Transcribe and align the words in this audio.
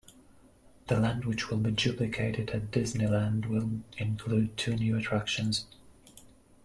The 0.87 0.99
land, 0.99 1.25
which 1.25 1.51
will 1.51 1.59
be 1.59 1.69
duplicated 1.69 2.49
at 2.49 2.71
Disneyland, 2.71 3.45
will 3.45 3.81
include 3.99 4.57
two 4.57 4.73
new 4.75 4.97
attractions. 4.97 5.65